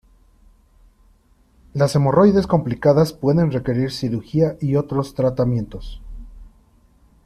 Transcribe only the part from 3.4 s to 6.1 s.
requerir cirugía y otros tratamientos.